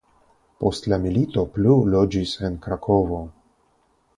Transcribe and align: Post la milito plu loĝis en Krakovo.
Post 0.63 0.87
la 0.93 0.97
milito 1.03 1.43
plu 1.57 1.75
loĝis 1.97 2.33
en 2.49 2.57
Krakovo. 2.65 3.21